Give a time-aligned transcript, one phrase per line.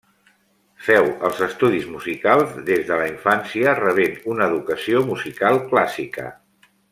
[0.85, 6.27] Feu els estudis musicals des de la infància, rebent una educació musical clàssica.